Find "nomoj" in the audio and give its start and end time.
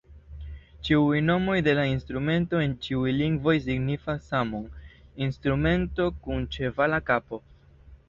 1.25-1.57